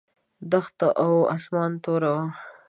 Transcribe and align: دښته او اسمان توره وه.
دښته 0.51 0.87
او 1.03 1.13
اسمان 1.35 1.71
توره 1.83 2.09
وه. 2.15 2.25